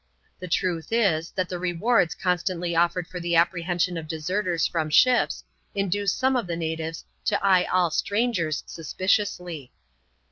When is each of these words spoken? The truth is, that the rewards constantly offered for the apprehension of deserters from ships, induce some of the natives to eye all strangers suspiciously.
The 0.39 0.47
truth 0.47 0.87
is, 0.89 1.29
that 1.33 1.47
the 1.47 1.59
rewards 1.59 2.15
constantly 2.15 2.75
offered 2.75 3.05
for 3.07 3.19
the 3.19 3.35
apprehension 3.35 3.97
of 3.97 4.07
deserters 4.07 4.65
from 4.65 4.89
ships, 4.89 5.43
induce 5.75 6.11
some 6.11 6.35
of 6.35 6.47
the 6.47 6.57
natives 6.57 7.05
to 7.25 7.39
eye 7.45 7.65
all 7.65 7.91
strangers 7.91 8.63
suspiciously. 8.65 9.71